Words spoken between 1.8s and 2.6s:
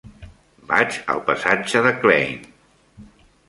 de Klein.